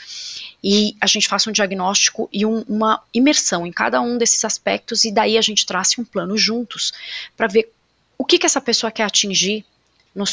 e 0.64 0.96
a 1.00 1.06
gente 1.06 1.28
faça 1.28 1.48
um 1.50 1.52
diagnóstico 1.52 2.28
e 2.32 2.44
um, 2.44 2.64
uma 2.68 3.02
imersão 3.12 3.66
em 3.66 3.72
cada 3.72 4.00
um 4.00 4.16
desses 4.16 4.44
aspectos, 4.44 5.04
e 5.04 5.12
daí 5.12 5.36
a 5.36 5.42
gente 5.42 5.66
trace 5.66 6.00
um 6.00 6.04
plano 6.04 6.36
juntos 6.38 6.92
para 7.36 7.46
ver 7.46 7.70
o 8.16 8.24
que, 8.24 8.38
que 8.38 8.46
essa 8.46 8.60
pessoa 8.60 8.90
quer 8.90 9.04
atingir 9.04 9.64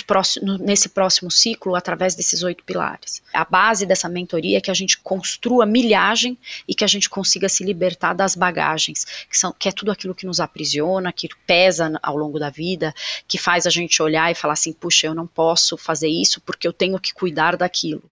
próximos, 0.02 0.60
nesse 0.60 0.90
próximo 0.90 1.30
ciclo 1.30 1.76
através 1.76 2.16
desses 2.16 2.44
oito 2.44 2.64
pilares. 2.64 3.22
A 3.34 3.46
base 3.46 3.86
dessa 3.86 4.10
mentoria 4.10 4.58
é 4.58 4.62
que 4.62 4.72
a 4.72 4.74
gente 4.74 4.98
construa 4.98 5.66
milhagem 5.66 6.38
e 6.68 6.74
que 6.74 6.84
a 6.84 6.88
gente 6.88 7.10
consiga 7.10 7.48
se 7.50 7.64
libertar 7.64 8.14
das 8.14 8.36
bagagens, 8.36 9.06
que, 9.30 9.38
são, 9.38 9.54
que 9.58 9.70
é 9.70 9.72
tudo 9.72 9.92
aquilo 9.92 10.16
que 10.16 10.26
nos 10.26 10.40
aprisiona, 10.40 11.12
que 11.12 11.30
pesa 11.46 12.00
ao 12.02 12.18
longo 12.18 12.40
da 12.40 12.50
vida, 12.50 12.94
que 13.28 13.38
faz 13.38 13.66
a 13.68 13.70
gente 13.70 14.02
olhar 14.02 14.32
e 14.32 14.36
falar 14.36 14.54
assim: 14.54 14.74
puxa, 14.74 15.08
eu 15.08 15.14
não 15.14 15.28
posso 15.28 15.78
fazer 15.78 16.10
isso 16.10 16.42
porque 16.42 16.68
eu 16.68 16.74
tenho 16.74 17.00
que 17.00 17.14
cuidar 17.14 17.56
daquilo. 17.56 18.04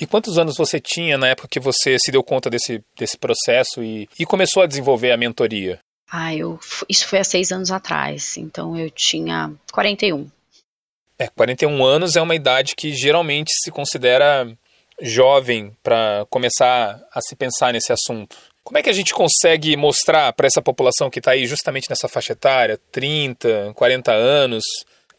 E 0.00 0.06
quantos 0.06 0.38
anos 0.38 0.56
você 0.56 0.80
tinha 0.80 1.16
na 1.16 1.28
época 1.28 1.48
que 1.48 1.60
você 1.60 1.96
se 1.98 2.10
deu 2.10 2.22
conta 2.24 2.50
desse, 2.50 2.82
desse 2.96 3.16
processo 3.16 3.82
e, 3.82 4.08
e 4.18 4.26
começou 4.26 4.62
a 4.62 4.66
desenvolver 4.66 5.12
a 5.12 5.16
mentoria? 5.16 5.78
Ah, 6.10 6.34
eu, 6.34 6.58
isso 6.88 7.06
foi 7.06 7.20
há 7.20 7.24
seis 7.24 7.52
anos 7.52 7.70
atrás, 7.70 8.36
então 8.36 8.76
eu 8.76 8.90
tinha 8.90 9.50
41. 9.72 10.28
É, 11.22 11.28
41 11.28 11.84
anos 11.84 12.16
é 12.16 12.20
uma 12.20 12.34
idade 12.34 12.74
que 12.74 12.92
geralmente 12.92 13.52
se 13.62 13.70
considera 13.70 14.52
jovem 15.00 15.70
para 15.80 16.26
começar 16.28 17.00
a 17.14 17.20
se 17.20 17.36
pensar 17.36 17.72
nesse 17.72 17.92
assunto. 17.92 18.36
Como 18.64 18.76
é 18.76 18.82
que 18.82 18.90
a 18.90 18.92
gente 18.92 19.14
consegue 19.14 19.76
mostrar 19.76 20.32
para 20.32 20.48
essa 20.48 20.60
população 20.60 21.08
que 21.08 21.20
está 21.20 21.30
aí 21.30 21.46
justamente 21.46 21.88
nessa 21.88 22.08
faixa 22.08 22.32
etária, 22.32 22.76
30, 22.90 23.72
40 23.72 24.10
anos, 24.10 24.64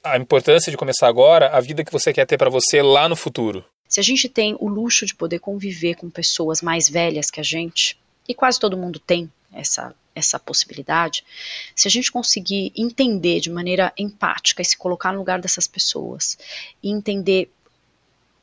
a 0.04 0.18
importância 0.18 0.70
de 0.70 0.76
começar 0.76 1.08
agora, 1.08 1.48
a 1.56 1.62
vida 1.62 1.86
que 1.86 1.92
você 1.92 2.12
quer 2.12 2.26
ter 2.26 2.38
para 2.38 2.50
você 2.50 2.82
lá 2.82 3.08
no 3.08 3.16
futuro? 3.16 3.64
Se 3.88 4.02
a 4.02 4.04
gente 4.04 4.28
tem 4.28 4.58
o 4.60 4.68
luxo 4.68 5.06
de 5.06 5.16
poder 5.16 5.40
conviver 5.40 5.96
com 5.96 6.10
pessoas 6.10 6.62
mais 6.62 6.90
velhas 6.90 7.32
que 7.32 7.40
a 7.40 7.44
gente, 7.44 7.98
e 8.28 8.34
quase 8.34 8.60
todo 8.60 8.76
mundo 8.76 9.00
tem 9.00 9.32
essa 9.54 9.96
essa 10.16 10.40
possibilidade, 10.40 11.24
se 11.76 11.88
a 11.88 11.92
gente 11.92 12.12
conseguir 12.12 12.72
entender 12.76 13.40
de 13.40 13.50
maneira 13.50 13.92
empática 13.98 14.62
e 14.62 14.66
se 14.66 14.78
colocar 14.78 15.12
no 15.12 15.20
lugar 15.20 15.40
dessas 15.42 15.68
pessoas 15.68 16.38
e 16.82 16.90
entender, 16.90 17.52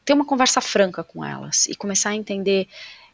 ter 0.04 0.12
uma 0.12 0.24
conversa 0.24 0.60
franca 0.60 1.04
com 1.04 1.24
elas 1.24 1.66
e 1.66 1.74
começar 1.74 2.10
a 2.10 2.16
entender 2.16 2.68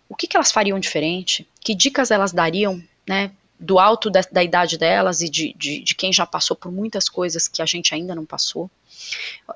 o 0.08 0.14
que, 0.14 0.26
que 0.26 0.36
elas 0.36 0.52
fariam 0.52 0.78
diferente, 0.78 1.46
que 1.60 1.74
dicas 1.74 2.10
elas 2.10 2.32
dariam, 2.32 2.82
né, 3.06 3.32
do 3.58 3.78
alto 3.78 4.10
da, 4.10 4.20
da 4.30 4.42
idade 4.42 4.76
delas 4.76 5.20
e 5.20 5.28
de, 5.28 5.54
de, 5.56 5.80
de, 5.80 5.94
quem 5.94 6.12
já 6.12 6.26
passou 6.26 6.56
por 6.56 6.70
muitas 6.70 7.08
coisas 7.08 7.48
que 7.48 7.62
a 7.62 7.66
gente 7.66 7.94
ainda 7.94 8.14
não 8.14 8.24
passou. 8.24 8.70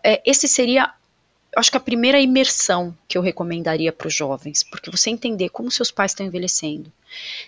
É, 0.02 0.23
esse 0.25 0.49
seria 0.49 0.92
acho 1.57 1.71
que 1.71 1.76
a 1.76 1.80
primeira 1.80 2.21
imersão 2.21 2.97
que 3.09 3.19
eu 3.19 3.23
recomendaria 3.23 3.92
para 3.92 4.07
os 4.07 4.14
jovens, 4.14 4.62
porque 4.62 4.90
você 4.90 5.11
entender 5.11 5.49
como 5.49 5.71
seus 5.71 5.90
pais 5.90 6.12
estão 6.12 6.25
envelhecendo, 6.25 6.92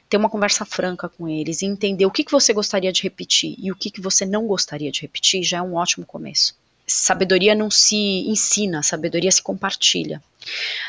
ter 0.09 0.16
uma 0.16 0.30
conversa 0.30 0.64
franca 0.64 1.09
com 1.09 1.28
eles 1.28 1.62
e 1.62 1.66
entender 1.66 2.04
o 2.06 2.11
que, 2.11 2.25
que 2.25 2.32
você 2.32 2.52
gostaria 2.52 2.92
de 2.92 3.02
repetir 3.02 3.54
e 3.59 3.71
o 3.71 3.76
que, 3.76 3.90
que 3.90 4.00
você 4.00 4.26
não 4.26 4.47
gostaria 4.47 4.90
de 4.90 5.02
repetir 5.02 5.42
já 5.42 5.59
é 5.59 5.62
um 5.62 5.75
ótimo 5.75 6.04
começo. 6.04 6.54
Sabedoria 6.85 7.54
não 7.54 7.71
se 7.71 7.97
ensina, 7.97 8.82
sabedoria 8.82 9.30
se 9.30 9.40
compartilha. 9.40 10.21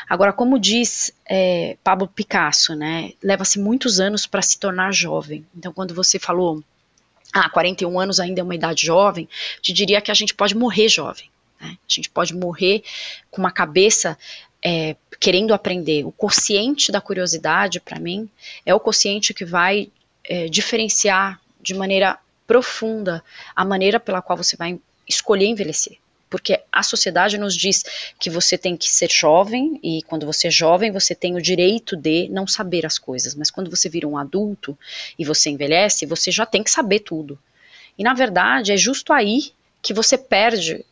Agora, 0.08 0.32
como 0.32 0.58
diz 0.58 1.12
é, 1.24 1.76
Pablo 1.84 2.08
Picasso, 2.08 2.74
né, 2.74 3.12
leva-se 3.22 3.60
muitos 3.60 4.00
anos 4.00 4.26
para 4.26 4.42
se 4.42 4.58
tornar 4.58 4.92
jovem. 4.92 5.46
Então, 5.56 5.72
quando 5.72 5.94
você 5.94 6.18
falou, 6.18 6.62
ah, 7.32 7.48
41 7.48 7.98
anos 7.98 8.18
ainda 8.18 8.40
é 8.40 8.44
uma 8.44 8.56
idade 8.56 8.84
jovem, 8.84 9.28
te 9.62 9.72
diria 9.72 10.00
que 10.00 10.10
a 10.10 10.14
gente 10.14 10.34
pode 10.34 10.56
morrer 10.56 10.88
jovem. 10.88 11.30
Né? 11.64 11.78
A 11.80 11.92
gente 11.92 12.10
pode 12.10 12.34
morrer 12.34 12.82
com 13.30 13.40
uma 13.40 13.50
cabeça 13.50 14.18
é, 14.62 14.96
querendo 15.18 15.54
aprender. 15.54 16.04
O 16.04 16.12
consciente 16.12 16.92
da 16.92 17.00
curiosidade, 17.00 17.80
para 17.80 17.98
mim, 17.98 18.28
é 18.66 18.74
o 18.74 18.80
consciente 18.80 19.32
que 19.32 19.44
vai 19.44 19.90
é, 20.22 20.46
diferenciar 20.46 21.40
de 21.60 21.74
maneira 21.74 22.18
profunda 22.46 23.24
a 23.56 23.64
maneira 23.64 23.98
pela 23.98 24.20
qual 24.20 24.36
você 24.36 24.56
vai 24.56 24.78
escolher 25.08 25.46
envelhecer. 25.46 25.98
porque 26.30 26.60
a 26.72 26.82
sociedade 26.82 27.38
nos 27.38 27.54
diz 27.56 27.84
que 28.18 28.28
você 28.28 28.58
tem 28.58 28.76
que 28.76 28.90
ser 28.90 29.08
jovem 29.08 29.78
e 29.82 30.02
quando 30.02 30.26
você 30.26 30.48
é 30.48 30.50
jovem 30.50 30.90
você 30.90 31.14
tem 31.14 31.36
o 31.36 31.40
direito 31.40 31.96
de 31.96 32.28
não 32.28 32.44
saber 32.44 32.84
as 32.84 32.98
coisas, 32.98 33.36
mas 33.36 33.52
quando 33.52 33.70
você 33.70 33.88
vira 33.88 34.08
um 34.08 34.18
adulto 34.18 34.76
e 35.16 35.24
você 35.24 35.48
envelhece, 35.50 36.06
você 36.06 36.32
já 36.32 36.44
tem 36.44 36.64
que 36.64 36.72
saber 36.72 37.00
tudo. 37.00 37.38
E 37.96 38.02
na 38.02 38.14
verdade 38.14 38.72
é 38.72 38.76
justo 38.76 39.12
aí 39.12 39.52
que 39.80 39.94
você 39.94 40.18
perde 40.18 40.84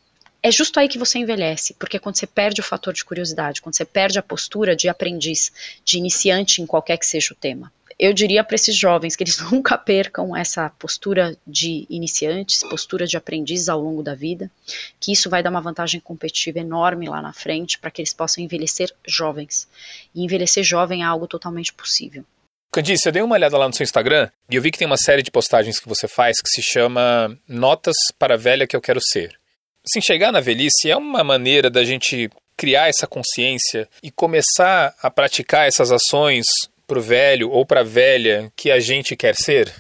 é 0.42 0.50
justo 0.50 0.80
aí 0.80 0.88
que 0.88 0.98
você 0.98 1.18
envelhece, 1.18 1.74
porque 1.74 1.98
quando 1.98 2.16
você 2.16 2.26
perde 2.26 2.60
o 2.60 2.64
fator 2.64 2.92
de 2.92 3.04
curiosidade, 3.04 3.62
quando 3.62 3.76
você 3.76 3.84
perde 3.84 4.18
a 4.18 4.22
postura 4.22 4.74
de 4.74 4.88
aprendiz, 4.88 5.52
de 5.84 5.98
iniciante 5.98 6.60
em 6.60 6.66
qualquer 6.66 6.96
que 6.98 7.06
seja 7.06 7.32
o 7.32 7.36
tema. 7.36 7.72
Eu 7.98 8.12
diria 8.12 8.42
para 8.42 8.56
esses 8.56 8.74
jovens 8.74 9.14
que 9.14 9.22
eles 9.22 9.38
nunca 9.52 9.78
percam 9.78 10.36
essa 10.36 10.68
postura 10.70 11.36
de 11.46 11.86
iniciantes, 11.88 12.64
postura 12.68 13.06
de 13.06 13.16
aprendiz 13.16 13.68
ao 13.68 13.80
longo 13.80 14.02
da 14.02 14.14
vida, 14.14 14.50
que 14.98 15.12
isso 15.12 15.30
vai 15.30 15.42
dar 15.42 15.50
uma 15.50 15.60
vantagem 15.60 16.00
competitiva 16.00 16.58
enorme 16.58 17.08
lá 17.08 17.22
na 17.22 17.32
frente 17.32 17.78
para 17.78 17.90
que 17.90 18.00
eles 18.00 18.12
possam 18.12 18.42
envelhecer 18.42 18.92
jovens. 19.06 19.68
E 20.12 20.24
envelhecer 20.24 20.64
jovem 20.64 21.02
é 21.02 21.04
algo 21.04 21.28
totalmente 21.28 21.72
possível. 21.72 22.24
Candice, 22.72 23.06
eu 23.06 23.12
dei 23.12 23.22
uma 23.22 23.34
olhada 23.34 23.56
lá 23.58 23.68
no 23.68 23.74
seu 23.74 23.84
Instagram 23.84 24.30
e 24.50 24.56
eu 24.56 24.62
vi 24.62 24.70
que 24.72 24.78
tem 24.78 24.86
uma 24.86 24.96
série 24.96 25.22
de 25.22 25.30
postagens 25.30 25.78
que 25.78 25.88
você 25.88 26.08
faz 26.08 26.40
que 26.40 26.48
se 26.48 26.62
chama 26.62 27.38
Notas 27.46 27.96
para 28.18 28.34
a 28.34 28.38
Velha 28.38 28.66
que 28.66 28.74
eu 28.74 28.80
quero 28.80 28.98
ser. 29.00 29.38
Assim, 29.84 30.00
chegar 30.00 30.30
na 30.30 30.40
velhice 30.40 30.90
é 30.90 30.96
uma 30.96 31.24
maneira 31.24 31.68
da 31.68 31.82
gente 31.84 32.30
criar 32.56 32.88
essa 32.88 33.06
consciência 33.06 33.88
e 34.02 34.10
começar 34.10 34.94
a 35.02 35.10
praticar 35.10 35.66
essas 35.66 35.90
ações 35.90 36.46
para 36.86 36.98
o 36.98 37.02
velho 37.02 37.50
ou 37.50 37.66
para 37.66 37.80
a 37.80 37.84
velha 37.84 38.52
que 38.54 38.70
a 38.70 38.78
gente 38.78 39.16
quer 39.16 39.34
ser? 39.34 39.72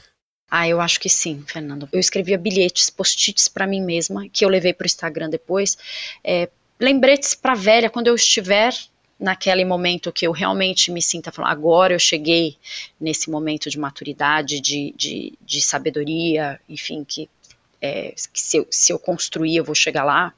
Ah, 0.50 0.68
eu 0.68 0.80
acho 0.80 0.98
que 0.98 1.08
sim, 1.08 1.44
Fernando. 1.46 1.88
Eu 1.92 2.00
escrevia 2.00 2.36
bilhetes, 2.36 2.90
post-its 2.90 3.48
para 3.48 3.66
mim 3.66 3.80
mesma, 3.80 4.28
que 4.28 4.44
eu 4.44 4.48
levei 4.48 4.72
para 4.74 4.84
o 4.84 4.86
Instagram 4.86 5.30
depois. 5.30 5.78
É, 6.24 6.48
lembretes 6.80 7.34
para 7.34 7.54
velha, 7.54 7.88
quando 7.88 8.08
eu 8.08 8.14
estiver 8.14 8.74
naquele 9.18 9.64
momento 9.64 10.12
que 10.12 10.26
eu 10.26 10.32
realmente 10.32 10.90
me 10.90 11.00
sinta 11.00 11.30
falando, 11.30 11.52
agora 11.52 11.94
eu 11.94 11.98
cheguei 11.98 12.56
nesse 13.00 13.30
momento 13.30 13.70
de 13.70 13.78
maturidade, 13.78 14.60
de, 14.60 14.92
de, 14.96 15.32
de 15.40 15.62
sabedoria, 15.62 16.60
enfim, 16.68 17.04
que 17.04 17.30
é, 17.82 18.14
se, 18.16 18.58
eu, 18.58 18.66
se 18.70 18.92
eu 18.92 18.98
construir 18.98 19.56
eu 19.56 19.64
vou 19.64 19.74
chegar 19.74 20.04
lá, 20.04 20.32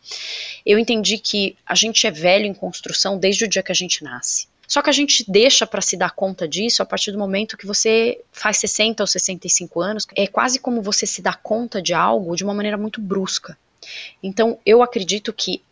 eu 0.64 0.78
entendi 0.78 1.18
que 1.18 1.56
a 1.66 1.74
gente 1.74 2.06
é 2.06 2.10
velho 2.10 2.46
em 2.46 2.54
construção 2.54 3.18
desde 3.18 3.44
o 3.44 3.48
dia 3.48 3.62
que 3.62 3.70
a 3.70 3.74
gente 3.74 4.02
nasce. 4.02 4.48
Só 4.66 4.80
que 4.80 4.88
a 4.88 4.94
gente 4.94 5.30
deixa 5.30 5.66
para 5.66 5.82
se 5.82 5.94
dar 5.94 6.12
conta 6.12 6.48
disso 6.48 6.82
a 6.82 6.86
partir 6.86 7.12
do 7.12 7.18
momento 7.18 7.56
que 7.56 7.66
você 7.66 8.18
faz 8.32 8.56
60 8.56 9.02
ou 9.02 9.06
65 9.06 9.80
anos. 9.80 10.06
É 10.16 10.26
quase 10.26 10.58
como 10.58 10.80
você 10.80 11.06
se 11.06 11.20
dá 11.20 11.34
conta 11.34 11.82
de 11.82 11.92
algo 11.92 12.34
de 12.34 12.42
uma 12.42 12.54
maneira 12.54 12.78
muito 12.78 12.98
brusca. 12.98 13.58
Então, 14.22 14.58
eu 14.64 14.82
acredito 14.82 15.34
que 15.34 15.62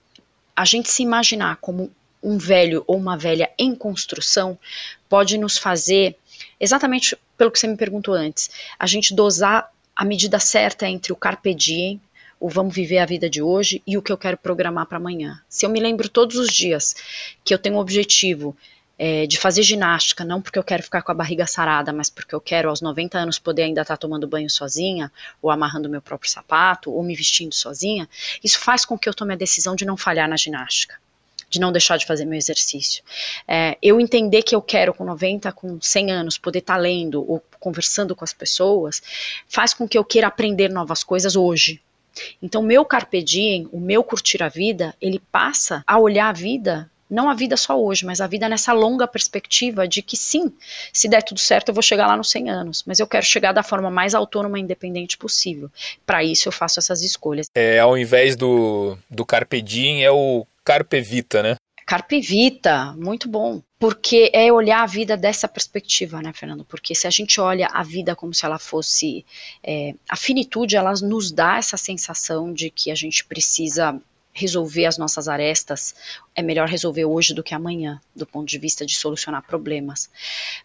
a 0.55 0.67
gente 0.67 0.91
se 0.91 1.03
imaginar 1.03 1.57
como 1.57 1.91
um 2.23 2.37
velho 2.37 2.85
ou 2.87 2.99
uma 2.99 3.17
velha 3.17 3.51
em 3.59 3.75
construção 3.75 4.59
pode 5.09 5.39
nos 5.39 5.57
fazer, 5.57 6.15
exatamente 6.61 7.17
pelo 7.37 7.51
que 7.51 7.59
você 7.59 7.67
me 7.67 7.77
perguntou 7.77 8.15
antes, 8.15 8.51
a 8.79 8.87
gente 8.87 9.15
dosar 9.15 9.72
a 9.95 10.05
medida 10.05 10.39
certa 10.39 10.89
entre 10.89 11.13
o 11.13 11.17
carpe 11.17 11.55
diem, 11.55 12.01
o 12.41 12.49
vamos 12.49 12.75
viver 12.75 12.99
a 12.99 13.07
vida 13.07 13.31
de 13.31 13.41
hoje 13.41 13.83
e 13.87 13.97
o 13.97 14.03
que 14.03 14.11
eu 14.11 14.19
quero 14.19 14.37
programar 14.37 14.87
para 14.87 14.99
amanhã. 14.99 15.41
Se 15.49 15.65
eu 15.65 15.71
me 15.71 15.79
lembro 15.79 16.09
todos 16.09 16.37
os 16.37 16.49
dias 16.49 16.95
que 17.45 17.55
eu 17.55 17.59
tenho 17.59 17.77
um 17.77 17.79
objetivo 17.79 18.57
é, 18.99 19.27
de 19.27 19.39
fazer 19.39 19.63
ginástica, 19.63 20.25
não 20.25 20.43
porque 20.43 20.59
eu 20.59 20.65
quero 20.65 20.83
ficar 20.83 21.03
com 21.03 21.13
a 21.13 21.15
barriga 21.15 21.47
sarada, 21.47 21.93
mas 21.93 22.11
porque 22.11 22.35
eu 22.35 22.41
quero 22.41 22.69
aos 22.69 22.81
90 22.81 23.19
anos 23.19 23.39
poder 23.39 23.63
ainda 23.63 23.83
estar 23.83 23.97
tá 23.97 24.01
tomando 24.01 24.27
banho 24.27 24.51
sozinha, 24.51 25.11
ou 25.41 25.51
amarrando 25.51 25.89
meu 25.89 26.03
próprio 26.03 26.31
sapato, 26.31 26.91
ou 26.91 27.03
me 27.03 27.15
vestindo 27.15 27.55
sozinha, 27.55 28.09
isso 28.43 28.59
faz 28.59 28.85
com 28.85 28.99
que 28.99 29.09
eu 29.09 29.15
tome 29.15 29.35
a 29.35 29.37
decisão 29.37 29.77
de 29.77 29.85
não 29.85 29.97
falhar 29.97 30.29
na 30.29 30.37
ginástica 30.37 30.97
de 31.53 31.61
não 31.61 31.71
deixar 31.71 31.99
de 31.99 32.07
fazer 32.07 32.25
meu 32.25 32.39
exercício. 32.39 33.05
É, 33.47 33.77
eu 33.83 34.01
entender 34.01 34.43
que 34.43 34.55
eu 34.55 34.63
quero 34.63 34.95
com 34.95 35.05
90, 35.05 35.53
com 35.53 35.79
100 35.79 36.11
anos, 36.11 36.39
poder 36.39 36.61
estar 36.61 36.77
tá 36.77 36.81
lendo 36.81 37.31
ou 37.31 37.45
conversando 37.61 38.17
com 38.17 38.25
as 38.25 38.33
pessoas, 38.33 39.03
faz 39.47 39.75
com 39.75 39.87
que 39.87 39.99
eu 39.99 40.05
queira 40.05 40.29
aprender 40.29 40.71
novas 40.71 41.05
coisas 41.05 41.37
hoje. 41.37 41.79
Então, 42.43 42.63
meu 42.63 42.87
carpe 42.87 43.23
diem, 43.23 43.69
o 43.71 43.79
meu 43.79 44.03
curtir 44.03 44.43
a 44.43 44.49
vida, 44.49 44.95
ele 45.01 45.21
passa 45.31 45.85
a 45.87 45.99
olhar 45.99 46.31
a 46.31 46.33
vida 46.33 46.91
não 47.13 47.29
a 47.29 47.35
vida 47.35 47.59
só 47.59 47.79
hoje, 47.79 48.07
mas 48.07 48.23
a 48.23 48.27
vida 48.27 48.49
nessa 48.49 48.73
longa 48.73 49.07
perspectiva 49.07 49.87
de 49.87 50.01
que 50.01 50.17
sim, 50.17 50.51
se 50.91 51.07
der 51.09 51.23
tudo 51.23 51.39
certo, 51.39 51.69
eu 51.69 51.75
vou 51.75 51.83
chegar 51.83 52.07
lá 52.07 52.17
nos 52.17 52.31
100 52.31 52.49
anos, 52.49 52.85
mas 52.87 52.99
eu 52.99 53.07
quero 53.07 53.25
chegar 53.25 53.53
da 53.53 53.63
forma 53.63 53.91
mais 53.91 54.15
autônoma 54.15 54.59
e 54.59 54.63
independente 54.63 55.19
possível. 55.19 55.71
Para 56.07 56.25
isso 56.25 56.49
eu 56.49 56.53
faço 56.53 56.81
essas 56.81 57.03
escolhas. 57.03 57.49
É, 57.55 57.79
ao 57.79 57.99
invés 57.99 58.35
do, 58.35 58.97
do 59.11 59.27
carpe 59.27 59.61
diem, 59.61 60.03
é 60.03 60.11
o 60.11 60.47
carpe 60.65 61.01
vita, 61.01 61.43
né? 61.43 61.57
Carpe 61.93 62.21
Vita, 62.21 62.95
muito 62.97 63.29
bom. 63.29 63.61
Porque 63.79 64.31
é 64.33 64.51
olhar 64.53 64.83
a 64.83 64.87
vida 64.87 65.17
dessa 65.17 65.49
perspectiva, 65.49 66.23
né, 66.23 66.33
Fernando? 66.33 66.65
Porque 66.65 66.95
se 66.95 67.07
a 67.07 67.11
gente 67.11 67.41
olha 67.41 67.67
a 67.67 67.83
vida 67.83 68.17
como 68.17 68.33
se 68.33 68.47
ela 68.47 68.59
fosse. 68.59 69.27
É, 69.63 69.95
a 70.09 70.17
finitude, 70.17 70.77
ela 70.77 70.93
nos 71.03 71.31
dá 71.31 71.59
essa 71.59 71.77
sensação 71.77 72.53
de 72.53 72.71
que 72.71 72.91
a 72.91 72.95
gente 72.95 73.25
precisa 73.25 74.01
resolver 74.33 74.87
as 74.87 74.97
nossas 74.97 75.29
arestas, 75.29 75.95
é 76.35 76.41
melhor 76.41 76.67
resolver 76.67 77.05
hoje 77.05 77.35
do 77.35 77.43
que 77.43 77.55
amanhã, 77.55 78.01
do 78.17 78.25
ponto 78.25 78.49
de 78.49 78.57
vista 78.57 78.87
de 78.87 78.95
solucionar 78.95 79.43
problemas. 79.43 80.09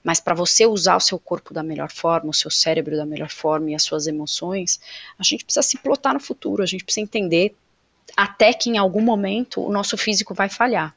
Mas 0.01 0.22
para 0.22 0.34
você 0.34 0.66
usar 0.66 0.96
o 0.96 1.01
seu 1.01 1.20
corpo 1.20 1.54
da 1.54 1.62
melhor 1.62 1.92
forma, 1.92 2.30
o 2.30 2.34
seu 2.34 2.50
cérebro 2.50 2.96
da 2.96 3.06
melhor 3.06 3.30
forma 3.30 3.72
e 3.72 3.75
as 3.75 3.84
suas 3.84 4.08
emoções, 4.08 4.80
a 5.20 5.24
gente 5.24 5.44
precisa 5.44 5.63
se 5.63 5.77
plotar 5.77 6.13
no 6.13 6.20
futuro, 6.22 6.63
a 6.63 6.66
gente 6.66 6.86
precisa 6.86 7.04
entender 7.04 7.54
até 8.16 8.54
que 8.54 8.70
em 8.70 8.78
algum 8.78 9.02
momento 9.02 9.62
o 9.62 9.72
nosso 9.72 9.98
físico 9.98 10.34
vai 10.34 10.50
falhar. 10.50 10.96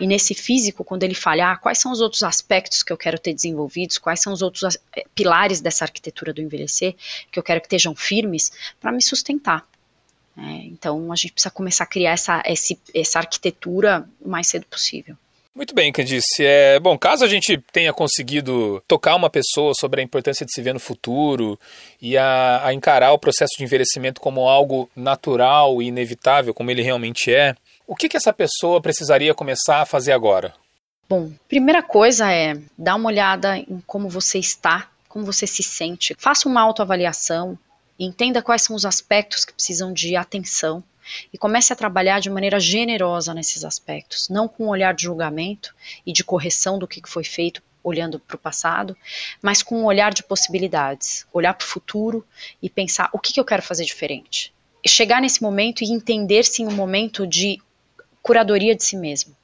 E 0.00 0.06
nesse 0.06 0.34
físico, 0.34 0.84
quando 0.84 1.02
ele 1.02 1.14
falhar, 1.14 1.60
quais 1.60 1.78
são 1.78 1.92
os 1.92 2.00
outros 2.00 2.22
aspectos 2.22 2.82
que 2.82 2.92
eu 2.92 2.96
quero 2.96 3.18
ter 3.18 3.32
desenvolvidos, 3.32 3.98
quais 3.98 4.20
são 4.20 4.32
os 4.32 4.42
outros 4.42 4.76
eh, 4.96 5.04
pilares 5.14 5.60
dessa 5.60 5.84
arquitetura 5.84 6.32
do 6.32 6.40
envelhecer 6.40 6.94
que 7.30 7.38
eu 7.38 7.42
quero 7.42 7.60
que 7.60 7.66
estejam 7.66 7.94
firmes 7.94 8.52
para 8.80 8.92
me 8.92 9.02
sustentar. 9.02 9.66
É, 10.36 10.66
então 10.66 11.10
a 11.10 11.16
gente 11.16 11.32
precisa 11.32 11.50
começar 11.50 11.84
a 11.84 11.88
criar 11.88 12.12
essa, 12.12 12.42
essa 12.94 13.18
arquitetura 13.18 14.08
o 14.20 14.28
mais 14.28 14.46
cedo 14.46 14.66
possível. 14.66 15.16
Muito 15.58 15.74
bem, 15.74 15.90
Candice. 15.90 16.44
É, 16.46 16.78
bom, 16.78 16.96
caso 16.96 17.24
a 17.24 17.28
gente 17.28 17.58
tenha 17.72 17.92
conseguido 17.92 18.80
tocar 18.86 19.16
uma 19.16 19.28
pessoa 19.28 19.72
sobre 19.74 20.00
a 20.00 20.04
importância 20.04 20.46
de 20.46 20.54
se 20.54 20.62
ver 20.62 20.72
no 20.72 20.78
futuro 20.78 21.58
e 22.00 22.16
a, 22.16 22.64
a 22.64 22.72
encarar 22.72 23.10
o 23.10 23.18
processo 23.18 23.54
de 23.58 23.64
envelhecimento 23.64 24.20
como 24.20 24.48
algo 24.48 24.88
natural 24.94 25.82
e 25.82 25.88
inevitável, 25.88 26.54
como 26.54 26.70
ele 26.70 26.80
realmente 26.80 27.34
é, 27.34 27.56
o 27.88 27.96
que, 27.96 28.08
que 28.08 28.16
essa 28.16 28.32
pessoa 28.32 28.80
precisaria 28.80 29.34
começar 29.34 29.80
a 29.80 29.84
fazer 29.84 30.12
agora? 30.12 30.54
Bom, 31.08 31.32
primeira 31.48 31.82
coisa 31.82 32.32
é 32.32 32.56
dar 32.78 32.94
uma 32.94 33.08
olhada 33.08 33.58
em 33.58 33.82
como 33.84 34.08
você 34.08 34.38
está, 34.38 34.88
como 35.08 35.24
você 35.24 35.44
se 35.44 35.64
sente. 35.64 36.14
Faça 36.20 36.48
uma 36.48 36.60
autoavaliação, 36.60 37.58
entenda 37.98 38.40
quais 38.42 38.62
são 38.62 38.76
os 38.76 38.84
aspectos 38.84 39.44
que 39.44 39.54
precisam 39.54 39.92
de 39.92 40.14
atenção 40.14 40.84
e 41.32 41.38
comece 41.38 41.72
a 41.72 41.76
trabalhar 41.76 42.20
de 42.20 42.30
maneira 42.30 42.60
generosa 42.60 43.34
nesses 43.34 43.64
aspectos, 43.64 44.28
não 44.28 44.48
com 44.48 44.66
um 44.66 44.68
olhar 44.68 44.94
de 44.94 45.04
julgamento 45.04 45.74
e 46.06 46.12
de 46.12 46.24
correção 46.24 46.78
do 46.78 46.88
que 46.88 47.00
foi 47.06 47.24
feito 47.24 47.62
olhando 47.82 48.18
para 48.18 48.36
o 48.36 48.38
passado, 48.38 48.96
mas 49.40 49.62
com 49.62 49.80
um 49.80 49.84
olhar 49.84 50.12
de 50.12 50.22
possibilidades, 50.22 51.26
olhar 51.32 51.54
para 51.54 51.64
o 51.64 51.68
futuro 51.68 52.26
e 52.62 52.68
pensar 52.68 53.08
o 53.12 53.18
que, 53.18 53.32
que 53.32 53.40
eu 53.40 53.44
quero 53.44 53.62
fazer 53.62 53.84
diferente. 53.84 54.52
Chegar 54.86 55.20
nesse 55.20 55.42
momento 55.42 55.82
e 55.82 55.92
entender-se 55.92 56.62
em 56.62 56.66
um 56.66 56.72
momento 56.72 57.26
de 57.26 57.60
curadoria 58.22 58.74
de 58.74 58.84
si 58.84 58.96
mesmo, 58.96 59.36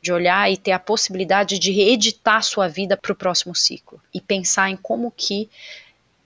de 0.00 0.12
olhar 0.12 0.50
e 0.50 0.56
ter 0.56 0.72
a 0.72 0.78
possibilidade 0.78 1.58
de 1.58 1.72
reeditar 1.72 2.42
sua 2.42 2.68
vida 2.68 2.96
para 2.96 3.12
o 3.12 3.16
próximo 3.16 3.54
ciclo 3.54 4.00
e 4.12 4.20
pensar 4.20 4.70
em 4.70 4.76
como 4.76 5.10
que 5.10 5.48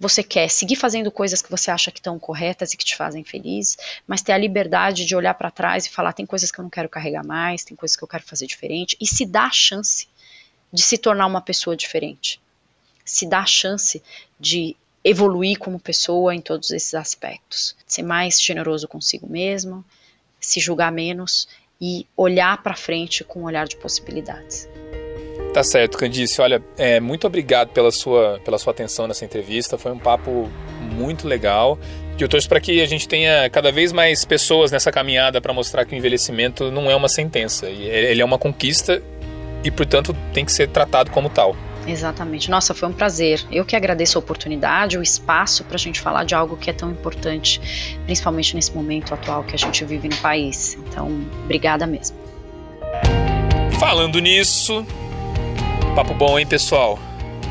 você 0.01 0.23
quer 0.23 0.49
seguir 0.49 0.77
fazendo 0.77 1.11
coisas 1.11 1.43
que 1.43 1.51
você 1.51 1.71
acha 1.71 1.91
que 1.91 1.99
estão 1.99 2.19
corretas 2.19 2.73
e 2.73 2.77
que 2.77 2.85
te 2.85 2.97
fazem 2.97 3.23
feliz, 3.23 3.77
mas 4.07 4.23
ter 4.23 4.33
a 4.33 4.39
liberdade 4.39 5.05
de 5.05 5.15
olhar 5.15 5.35
para 5.35 5.51
trás 5.51 5.85
e 5.85 5.91
falar: 5.91 6.15
tem 6.15 6.25
coisas 6.25 6.51
que 6.51 6.59
eu 6.59 6.63
não 6.63 6.71
quero 6.71 6.89
carregar 6.89 7.23
mais, 7.23 7.63
tem 7.65 7.77
coisas 7.77 7.95
que 7.95 8.03
eu 8.03 8.09
quero 8.09 8.25
fazer 8.25 8.47
diferente, 8.47 8.97
e 8.99 9.07
se 9.07 9.27
dá 9.27 9.45
a 9.45 9.53
chance 9.53 10.09
de 10.73 10.81
se 10.81 10.97
tornar 10.97 11.27
uma 11.27 11.43
pessoa 11.43 11.77
diferente. 11.77 12.41
Se 13.05 13.27
dá 13.27 13.41
a 13.41 13.47
chance 13.47 14.03
de 14.39 14.75
evoluir 15.05 15.59
como 15.59 15.79
pessoa 15.79 16.35
em 16.35 16.41
todos 16.41 16.71
esses 16.71 16.95
aspectos. 16.95 17.77
Ser 17.87 18.03
mais 18.03 18.41
generoso 18.41 18.89
consigo 18.89 19.29
mesmo, 19.29 19.85
se 20.41 20.61
julgar 20.61 20.93
menos 20.93 21.47
e 21.81 22.07
olhar 22.17 22.63
para 22.63 22.77
frente 22.77 23.23
com 23.25 23.41
um 23.41 23.45
olhar 23.45 23.67
de 23.67 23.77
possibilidades. 23.77 24.69
Tá 25.53 25.65
certo, 25.65 25.99
Candice. 25.99 26.41
Olha, 26.41 26.63
é, 26.79 27.01
muito 27.01 27.27
obrigado 27.27 27.71
pela 27.71 27.91
sua, 27.91 28.41
pela 28.45 28.57
sua 28.57 28.73
atenção 28.73 29.09
nessa 29.09 29.25
entrevista. 29.25 29.77
Foi 29.77 29.91
um 29.91 29.99
papo 29.99 30.49
muito 30.93 31.27
legal. 31.27 31.79
E 32.17 32.23
eu 32.23 32.29
torço 32.29 32.49
para 32.49 32.61
que 32.61 32.81
a 32.81 32.87
gente 32.87 33.09
tenha 33.09 33.49
cada 33.51 33.73
vez 33.73 33.93
mais 33.93 34.25
pessoas 34.25 34.71
nessa 34.71 34.93
caminhada 34.93 35.41
para 35.41 35.53
mostrar 35.53 35.85
que 35.85 35.95
o 35.95 35.97
envelhecimento 35.97 36.71
não 36.71 36.91
é 36.91 36.95
uma 36.95 37.09
sentença. 37.09 37.67
Ele 37.67 38.21
é 38.21 38.25
uma 38.25 38.39
conquista 38.39 39.03
e, 39.65 39.71
portanto, 39.71 40.15
tem 40.33 40.45
que 40.45 40.53
ser 40.53 40.69
tratado 40.69 41.11
como 41.11 41.29
tal. 41.29 41.57
Exatamente. 41.87 42.51
Nossa, 42.51 42.75
foi 42.75 42.89
um 42.89 42.93
prazer. 42.93 43.43
Eu 43.51 43.65
que 43.65 43.75
agradeço 43.75 44.19
a 44.19 44.21
oportunidade, 44.21 44.99
o 44.99 45.03
espaço 45.03 45.65
para 45.65 45.77
a 45.77 45.79
gente 45.79 46.01
falar 46.01 46.25
de 46.25 46.35
algo 46.35 46.57
que 46.57 46.71
é 46.71 46.73
tão 46.73 46.91
importante, 46.91 47.97
principalmente 48.05 48.55
nesse 48.55 48.73
momento 48.73 49.15
atual 49.15 49.43
que 49.43 49.55
a 49.55 49.59
gente 49.59 49.85
vive 49.85 50.09
no 50.09 50.17
país. 50.17 50.75
Então, 50.75 51.09
obrigada 51.45 51.87
mesmo. 51.87 52.17
Falando 53.79 54.19
nisso, 54.21 54.87
papo 55.95 56.15
bom, 56.15 56.39
hein, 56.39 56.47
pessoal? 56.47 56.99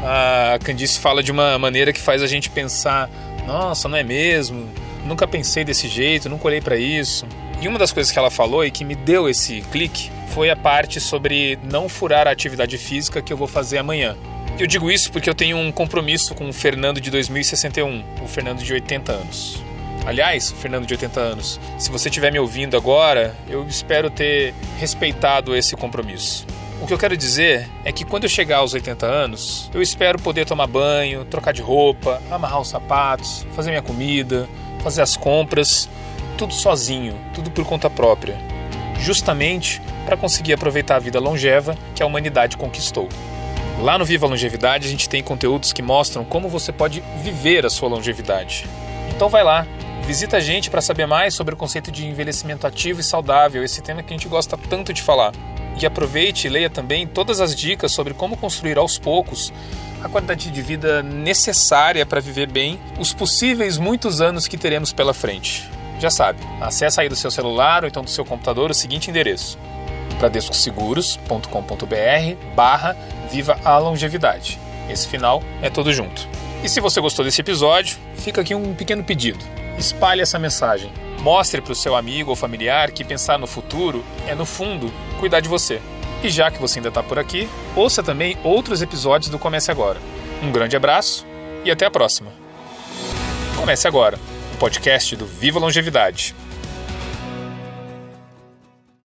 A 0.03 0.58
Candice 0.63 1.00
fala 1.00 1.22
de 1.22 1.31
uma 1.31 1.58
maneira 1.60 1.91
que 1.91 2.00
faz 2.00 2.22
a 2.22 2.27
gente 2.27 2.50
pensar: 2.50 3.10
nossa, 3.46 3.88
não 3.89 3.98
é 3.98 4.03
mesmo? 4.03 4.69
Nunca 5.05 5.27
pensei 5.27 5.63
desse 5.63 5.88
jeito, 5.88 6.29
nunca 6.29 6.48
olhei 6.48 6.62
para 6.62 6.77
isso. 6.77 7.25
E 7.62 7.67
uma 7.67 7.77
das 7.77 7.91
coisas 7.91 8.12
que 8.12 8.17
ela 8.17 8.29
falou 8.29 8.63
e 8.63 8.72
que 8.72 8.86
me 8.86 8.96
deu 8.96 9.27
esse 9.27 9.62
clique 9.72 10.10
foi 10.29 10.50
a 10.50 10.55
parte 10.55 11.00
sobre 11.00 11.60
não 11.63 11.89
furar 11.89 12.27
a 12.27 12.31
atividade 12.31 12.77
física 12.77 13.22
que 13.22 13.34
eu 13.34 13.38
vou 13.38 13.48
fazer 13.48 13.77
amanhã. 13.77 14.15
Eu 14.58 14.67
digo 14.67 14.89
isso 14.91 15.12
porque 15.12 15.29
eu 15.29 15.36
tenho 15.36 15.58
um 15.58 15.72
compromisso 15.72 16.36
com 16.36 16.48
o 16.48 16.53
Fernando 16.53 17.01
de 17.01 17.10
2061, 17.10 18.03
o 18.24 18.27
Fernando 18.27 18.60
de 18.60 18.72
80 18.72 19.12
anos. 19.12 19.63
Aliás, 20.05 20.51
Fernando 20.51 20.86
de 20.86 20.93
80 20.93 21.19
anos, 21.19 21.60
se 21.77 21.91
você 21.91 22.10
estiver 22.10 22.31
me 22.31 22.39
ouvindo 22.39 22.77
agora, 22.77 23.36
eu 23.50 23.65
espero 23.67 24.10
ter 24.10 24.53
respeitado 24.79 25.55
esse 25.55 25.75
compromisso. 25.75 26.46
O 26.81 26.88
que 26.88 26.93
eu 26.93 26.98
quero 26.98 27.17
dizer 27.17 27.69
é 27.83 27.91
que 27.91 28.05
quando 28.05 28.24
eu 28.24 28.29
chegar 28.29 28.57
aos 28.57 28.74
80 28.74 29.05
anos, 29.05 29.69
eu 29.74 29.81
espero 29.81 30.17
poder 30.17 30.45
tomar 30.45 30.65
banho, 30.65 31.25
trocar 31.25 31.51
de 31.51 31.62
roupa, 31.62 32.21
amarrar 32.31 32.62
os 32.62 32.69
sapatos, 32.69 33.45
fazer 33.53 33.69
minha 33.69 33.81
comida, 33.81 34.48
fazer 34.81 35.01
as 35.01 35.17
compras, 35.17 35.89
tudo 36.38 36.53
sozinho, 36.53 37.19
tudo 37.33 37.51
por 37.51 37.65
conta 37.65 37.89
própria, 37.89 38.38
justamente 38.98 39.81
para 40.05 40.15
conseguir 40.15 40.53
aproveitar 40.53 40.95
a 40.95 41.00
vida 41.00 41.19
longeva 41.19 41.77
que 41.93 42.01
a 42.01 42.05
humanidade 42.05 42.55
conquistou. 42.55 43.09
Lá 43.81 43.98
no 43.98 44.05
Viva 44.05 44.25
Longevidade 44.25 44.88
a 44.88 44.89
gente 44.89 45.09
tem 45.09 45.21
conteúdos 45.21 45.74
que 45.74 45.81
mostram 45.81 46.24
como 46.24 46.48
você 46.48 46.71
pode 46.71 47.03
viver 47.21 47.65
a 47.65 47.69
sua 47.69 47.89
longevidade. 47.89 48.65
Então 49.09 49.27
vai 49.27 49.43
lá, 49.43 49.67
visita 50.05 50.38
a 50.38 50.39
gente 50.39 50.69
para 50.69 50.81
saber 50.81 51.05
mais 51.05 51.33
sobre 51.33 51.53
o 51.53 51.57
conceito 51.57 51.91
de 51.91 52.07
envelhecimento 52.07 52.65
ativo 52.65 53.01
e 53.01 53.03
saudável, 53.03 53.65
esse 53.65 53.81
tema 53.81 54.01
que 54.01 54.13
a 54.13 54.17
gente 54.17 54.29
gosta 54.29 54.57
tanto 54.57 54.93
de 54.93 55.01
falar. 55.01 55.33
E 55.81 55.86
aproveite 55.86 56.48
e 56.48 56.50
leia 56.50 56.69
também 56.69 57.07
todas 57.07 57.39
as 57.39 57.55
dicas 57.55 57.91
sobre 57.91 58.13
como 58.13 58.36
construir 58.36 58.77
aos 58.77 58.98
poucos 58.98 59.53
a 60.03 60.09
qualidade 60.09 60.50
de 60.50 60.62
vida 60.62 61.03
necessária 61.03 62.05
para 62.05 62.21
viver 62.21 62.50
bem 62.50 62.79
os 62.98 63.13
possíveis 63.13 63.77
muitos 63.77 64.21
anos 64.21 64.48
que 64.48 64.57
teremos 64.57 64.93
pela 64.93 65.13
frente. 65.13 65.69
Já 66.00 66.09
sabe, 66.09 66.39
acesse 66.62 67.01
aí 67.01 67.09
do 67.09 67.15
seu 67.15 67.29
celular 67.29 67.83
ou 67.83 67.89
então 67.89 68.03
do 68.03 68.09
seu 68.09 68.24
computador 68.24 68.71
o 68.71 68.74
seguinte 68.74 69.09
endereço: 69.09 69.57
bradescoseguros.com.br 70.17 72.55
barra 72.55 72.95
Viva 73.29 73.59
a 73.63 73.77
Longevidade. 73.77 74.59
Esse 74.89 75.07
final 75.07 75.43
é 75.62 75.69
todo 75.69 75.93
junto. 75.93 76.27
E 76.63 76.67
se 76.67 76.81
você 76.81 77.00
gostou 77.00 77.24
desse 77.24 77.41
episódio, 77.41 77.98
fica 78.15 78.41
aqui 78.41 78.55
um 78.55 78.74
pequeno 78.74 79.03
pedido. 79.03 79.39
Espalhe 79.77 80.21
essa 80.21 80.39
mensagem. 80.39 80.91
Mostre 81.21 81.62
para 81.62 81.74
o 81.74 81.75
seu 81.75 81.95
amigo 81.95 82.31
ou 82.31 82.36
familiar 82.36 82.91
que 82.91 83.03
pensar 83.03 83.38
no 83.38 83.45
futuro 83.45 84.03
é, 84.27 84.33
no 84.33 84.45
fundo, 84.45 84.91
cuidar 85.19 85.41
de 85.41 85.49
você. 85.49 85.81
E 86.23 86.29
já 86.29 86.49
que 86.49 86.59
você 86.59 86.79
ainda 86.79 86.89
está 86.89 87.03
por 87.03 87.19
aqui, 87.19 87.47
ouça 87.75 88.01
também 88.01 88.38
outros 88.43 88.81
episódios 88.81 89.29
do 89.29 89.38
Comece 89.38 89.69
Agora. 89.69 89.99
Um 90.41 90.51
grande 90.51 90.75
abraço 90.75 91.25
e 91.63 91.71
até 91.71 91.85
a 91.85 91.91
próxima. 91.91 92.31
Comece 93.55 93.88
Agora, 93.88 94.17
o 94.53 94.57
podcast 94.57 95.15
do 95.15 95.25
Viva 95.25 95.59
Longevidade. 95.59 96.33